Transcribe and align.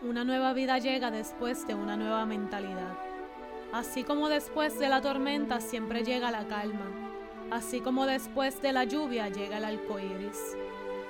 Una 0.00 0.22
nueva 0.22 0.52
vida 0.52 0.78
llega 0.78 1.10
después 1.10 1.66
de 1.66 1.74
una 1.74 1.96
nueva 1.96 2.24
mentalidad. 2.24 2.96
Así 3.72 4.04
como 4.04 4.28
después 4.28 4.78
de 4.78 4.88
la 4.88 5.00
tormenta 5.00 5.60
siempre 5.60 6.04
llega 6.04 6.30
la 6.30 6.46
calma. 6.46 6.86
Así 7.50 7.80
como 7.80 8.06
después 8.06 8.62
de 8.62 8.72
la 8.72 8.84
lluvia 8.84 9.28
llega 9.28 9.58
el 9.58 9.64
arco 9.64 9.98
iris. 9.98 10.56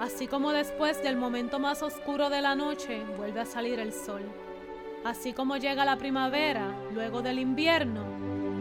Así 0.00 0.26
como 0.26 0.52
después 0.52 1.02
del 1.02 1.16
momento 1.16 1.58
más 1.58 1.82
oscuro 1.82 2.30
de 2.30 2.40
la 2.40 2.54
noche 2.54 3.04
vuelve 3.18 3.40
a 3.40 3.44
salir 3.44 3.78
el 3.80 3.92
sol. 3.92 4.22
Así 5.04 5.34
como 5.34 5.58
llega 5.58 5.84
la 5.84 5.96
primavera 5.96 6.74
luego 6.94 7.20
del 7.20 7.38
invierno, 7.38 8.02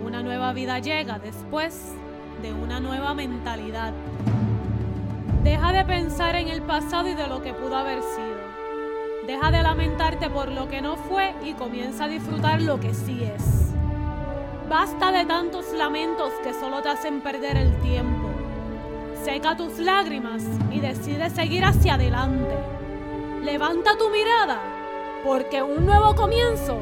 una 0.03 0.21
nueva 0.21 0.51
vida 0.51 0.79
llega 0.79 1.17
después 1.17 1.93
de 2.41 2.51
una 2.51 2.81
nueva 2.81 3.13
mentalidad. 3.13 3.93
Deja 5.45 5.71
de 5.71 5.85
pensar 5.85 6.35
en 6.35 6.49
el 6.49 6.61
pasado 6.61 7.07
y 7.07 7.15
de 7.15 7.27
lo 7.27 7.41
que 7.41 7.53
pudo 7.53 7.77
haber 7.77 8.01
sido. 8.01 8.58
Deja 9.29 9.51
de 9.51 9.61
lamentarte 9.61 10.27
por 10.27 10.49
lo 10.49 10.67
que 10.67 10.81
no 10.81 10.95
fue 10.95 11.35
y 11.45 11.53
comienza 11.53 12.05
a 12.05 12.07
disfrutar 12.07 12.63
lo 12.63 12.79
que 12.79 12.95
sí 12.95 13.23
es. 13.23 13.75
Basta 14.67 15.11
de 15.11 15.23
tantos 15.23 15.71
lamentos 15.71 16.31
que 16.43 16.51
solo 16.51 16.81
te 16.81 16.89
hacen 16.89 17.21
perder 17.21 17.55
el 17.55 17.79
tiempo. 17.79 18.27
Seca 19.23 19.55
tus 19.55 19.77
lágrimas 19.77 20.41
y 20.71 20.79
decide 20.79 21.29
seguir 21.29 21.63
hacia 21.63 21.93
adelante. 21.93 22.55
Levanta 23.43 23.95
tu 23.99 24.09
mirada 24.09 24.61
porque 25.23 25.61
un 25.61 25.85
nuevo 25.85 26.15
comienzo 26.15 26.79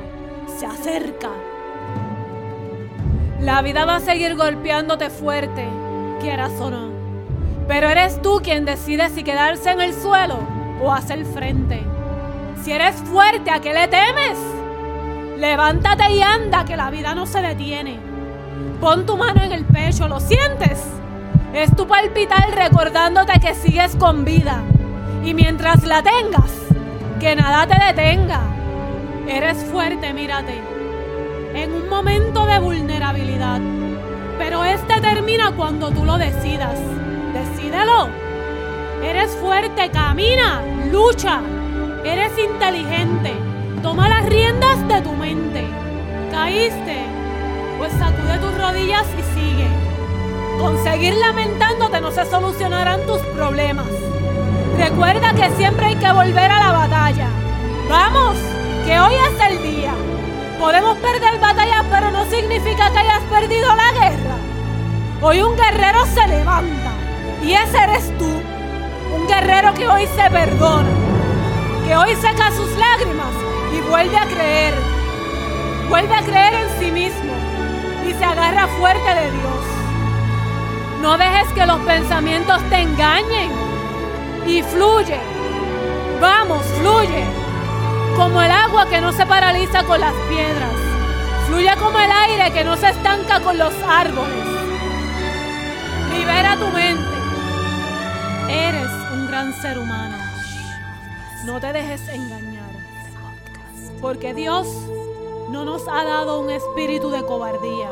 se 0.58 0.68
acerca. 0.68 1.32
La 3.42 3.62
vida 3.62 3.84
va 3.84 3.98
a 3.98 4.00
seguir 4.00 4.38
golpeándote 4.38 5.10
fuerte, 5.10 5.68
quieras 6.22 6.54
o 6.62 6.70
no. 6.70 6.92
Pero 7.68 7.90
eres 7.90 8.22
tú 8.22 8.40
quien 8.42 8.64
decide 8.64 9.10
si 9.10 9.26
quedarse 9.26 9.72
en 9.72 9.82
el 9.82 9.94
suelo 9.94 10.40
o 10.82 10.94
hacer 10.94 11.26
frente. 11.26 11.97
Si 12.64 12.72
eres 12.72 12.96
fuerte, 12.96 13.50
¿a 13.52 13.60
qué 13.62 13.74
le 13.74 13.88
temes? 13.88 14.38
Levántate 15.38 16.12
y 16.12 16.22
anda, 16.22 16.66
que 16.66 16.76
la 16.76 16.90
vida 16.90 17.14
no 17.16 17.26
se 17.26 17.42
detiene. 17.42 18.00
Pon 18.82 19.06
tu 19.06 19.18
mano 19.18 19.42
en 19.44 19.52
el 19.52 19.66
pecho, 19.66 20.08
¿lo 20.08 20.20
sientes? 20.20 20.84
Es 21.54 21.76
tu 21.76 21.88
palpitar 21.88 22.52
recordándote 22.54 23.40
que 23.40 23.56
sigues 23.56 23.96
con 23.96 24.26
vida. 24.26 24.62
Y 25.24 25.34
mientras 25.34 25.84
la 25.84 26.04
tengas, 26.04 26.52
que 27.20 27.36
nada 27.36 27.68
te 27.68 27.84
detenga. 27.86 28.42
Eres 29.28 29.58
fuerte, 29.72 30.14
mírate. 30.14 30.60
En 31.54 31.74
un 31.74 31.90
momento 31.90 32.46
de 32.46 32.60
vulnerabilidad. 32.60 33.60
Pero 34.38 34.64
este 34.64 35.02
termina 35.02 35.52
cuando 35.56 35.90
tú 35.92 36.06
lo 36.06 36.18
decidas. 36.18 36.80
Decídelo. 37.34 38.10
Eres 39.04 39.36
fuerte, 39.38 39.90
camina, 39.90 40.62
lucha. 40.92 41.42
Eres 42.08 42.32
inteligente. 42.40 43.34
Toma 43.84 44.08
las 44.08 44.26
riendas 44.28 44.88
de 44.88 45.02
tu 45.02 45.12
mente. 45.12 45.66
Caíste. 46.32 47.04
Pues 47.78 47.92
sacude 47.92 48.38
tus 48.40 48.58
rodillas 48.58 49.06
y 49.20 49.38
sigue. 49.38 49.68
Con 50.58 50.82
seguir 50.86 51.16
lamentándote 51.16 52.00
no 52.00 52.10
se 52.12 52.26
solucionarán 52.26 53.06
tus 53.06 53.20
problemas. 53.36 53.88
Recuerda 54.78 55.34
que 55.34 55.50
siempre 55.58 55.88
hay 55.88 55.96
que 55.98 56.10
volver 56.14 56.50
a 56.50 56.60
la 56.60 56.72
batalla. 56.72 57.28
Vamos, 57.90 58.38
que 58.86 58.98
hoy 58.98 59.14
es 59.14 59.52
el 59.52 59.62
día. 59.64 59.94
Podemos 60.58 60.98
perder 61.00 61.42
batallas, 61.42 61.84
pero 61.92 62.10
no 62.12 62.24
significa 62.28 62.90
que 62.90 63.00
hayas 63.00 63.24
perdido 63.24 63.68
la 63.76 63.92
guerra. 63.92 64.38
Hoy 65.22 65.42
un 65.42 65.58
guerrero 65.58 66.06
se 66.06 66.26
levanta 66.26 66.92
y 67.44 67.52
ese 67.52 67.78
eres 67.78 68.18
tú. 68.18 68.32
Un 69.14 69.28
guerrero 69.28 69.74
que 69.74 69.88
hoy 69.90 70.08
se 70.16 70.30
perdona, 70.30 70.90
que 71.88 71.96
hoy 71.96 72.14
seca 72.16 72.52
sus 72.52 72.70
lágrimas 72.78 73.34
y 73.74 73.80
vuelve 73.90 74.18
a 74.18 74.26
creer. 74.26 74.74
Vuelve 75.88 76.14
a 76.14 76.22
creer 76.22 76.54
en 76.54 76.80
sí 76.80 76.92
mismo 76.92 77.34
y 78.06 78.12
se 78.12 78.26
agarra 78.26 78.68
fuerte 78.78 79.16
de 79.16 79.32
Dios. 79.32 79.66
No 81.02 81.18
dejes 81.18 81.48
que 81.54 81.66
los 81.66 81.80
pensamientos 81.82 82.62
te 82.70 82.82
engañen 82.82 83.52
y 84.46 84.62
fluye. 84.64 85.20
Vamos, 86.20 86.66
fluye. 86.78 87.24
Como 88.18 88.42
el 88.42 88.52
agua 88.52 88.90
que 88.90 89.00
no 89.00 89.14
se 89.14 89.26
paraliza 89.26 89.84
con 89.84 90.02
las 90.02 90.14
piedras. 90.28 90.74
Fluye 91.48 91.74
como 91.78 91.98
el 92.00 92.12
aire 92.12 92.52
que 92.52 92.66
no 92.66 92.76
se 92.76 92.90
estanca 92.90 93.40
con 93.40 93.58
los 93.58 93.74
árboles. 93.88 94.46
Libera 96.12 96.58
tu 96.58 96.68
mente. 96.68 97.18
Eres 98.50 98.92
un 99.14 99.28
gran 99.28 99.54
ser 99.54 99.80
humano. 99.80 100.37
No 101.48 101.62
te 101.62 101.72
dejes 101.72 102.06
engañar. 102.10 102.70
Porque 104.02 104.34
Dios 104.34 104.68
no 105.50 105.64
nos 105.64 105.88
ha 105.88 106.04
dado 106.04 106.42
un 106.42 106.50
espíritu 106.50 107.10
de 107.10 107.24
cobardía, 107.24 107.90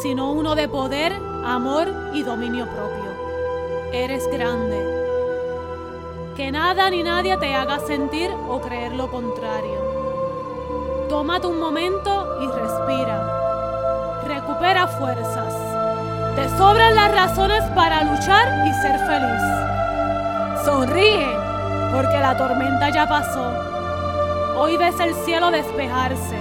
sino 0.00 0.32
uno 0.32 0.54
de 0.54 0.66
poder, 0.66 1.12
amor 1.44 1.92
y 2.14 2.22
dominio 2.22 2.64
propio. 2.64 3.92
Eres 3.92 4.26
grande. 4.28 4.78
Que 6.34 6.50
nada 6.50 6.88
ni 6.88 7.02
nadie 7.02 7.36
te 7.36 7.54
haga 7.54 7.80
sentir 7.80 8.30
o 8.48 8.62
creer 8.62 8.94
lo 8.94 9.10
contrario. 9.10 11.06
Tómate 11.10 11.48
un 11.48 11.60
momento 11.60 12.38
y 12.40 12.46
respira. 12.46 14.22
Recupera 14.26 14.86
fuerzas. 14.88 15.54
Te 16.34 16.48
sobran 16.56 16.94
las 16.94 17.12
razones 17.12 17.62
para 17.74 18.04
luchar 18.04 18.66
y 18.66 18.72
ser 18.72 18.98
feliz. 19.00 20.64
Sonríe, 20.64 21.49
porque 21.92 22.18
la 22.20 22.36
tormenta 22.36 22.90
ya 22.90 23.08
pasó. 23.08 23.52
Hoy 24.56 24.76
ves 24.76 24.98
el 25.00 25.14
cielo 25.24 25.50
despejarse. 25.50 26.36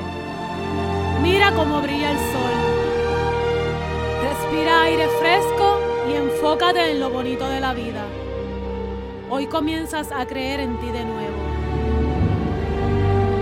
Mira 1.21 1.51
cómo 1.53 1.81
brilla 1.81 2.11
el 2.11 2.17
sol. 2.17 2.51
Respira 4.23 4.81
aire 4.83 5.07
fresco 5.19 5.79
y 6.09 6.13
enfócate 6.13 6.91
en 6.91 6.99
lo 6.99 7.09
bonito 7.09 7.47
de 7.49 7.59
la 7.59 7.73
vida. 7.73 8.03
Hoy 9.29 9.47
comienzas 9.47 10.11
a 10.11 10.25
creer 10.25 10.59
en 10.59 10.79
ti 10.79 10.89
de 10.89 11.05
nuevo. 11.05 11.37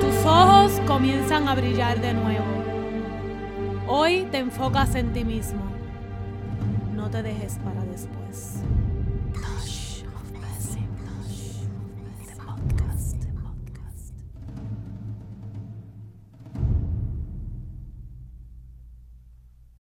Tus 0.02 0.26
ojos 0.26 0.82
comienzan 0.86 1.48
a 1.48 1.56
brillar 1.56 2.00
de 2.02 2.14
nuevo. 2.14 2.46
Hoy 3.88 4.28
te 4.32 4.40
enfocas 4.40 4.96
en 4.96 5.14
ti 5.14 5.24
mismo. 5.24 5.62
No 6.94 7.10
te 7.10 7.24
dejes 7.24 7.58
para 7.64 7.82
después. 7.86 8.62